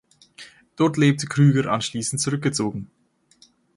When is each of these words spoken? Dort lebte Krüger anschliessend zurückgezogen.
Dort 0.77 0.97
lebte 0.97 1.27
Krüger 1.27 1.69
anschliessend 1.71 2.19
zurückgezogen. 2.21 2.89